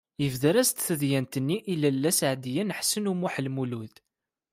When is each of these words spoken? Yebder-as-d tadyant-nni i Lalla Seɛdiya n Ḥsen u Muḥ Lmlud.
Yebder-as-d 0.23 0.77
tadyant-nni 0.85 1.57
i 1.71 1.75
Lalla 1.81 2.11
Seɛdiya 2.19 2.63
n 2.63 2.75
Ḥsen 2.79 3.09
u 3.11 3.13
Muḥ 3.15 3.35
Lmlud. 3.47 3.93